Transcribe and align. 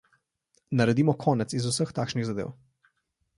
Naredimo 0.79 1.15
konec 1.25 1.53
iz 1.59 1.67
vseh 1.73 1.93
takšnih 2.01 2.27
zadev. 2.31 2.51